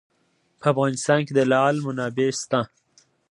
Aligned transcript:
په 0.59 0.65
افغانستان 0.73 1.19
کې 1.25 1.33
د 1.35 1.39
لعل 1.51 1.77
منابع 1.85 2.29
شته. 2.39 2.61